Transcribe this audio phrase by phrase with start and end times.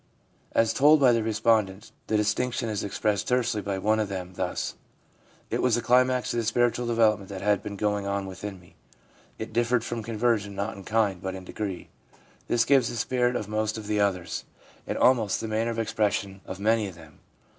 [0.53, 4.33] As told by the respondents, the distinction is ex pressed tersely by one of them
[4.33, 4.73] thus:
[5.51, 8.73] 'It was the climax of the spiritual development that had been going on within me.
[9.37, 11.89] It differed from conversion not in kind, but in degree/
[12.47, 14.43] This gives the spirit of most of the others,
[14.87, 17.19] and almost the manner of expression of many of them.